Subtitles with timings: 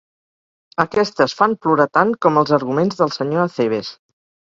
[0.83, 3.93] Aquestes fan plorar tant com els arguments del senyor Acebes.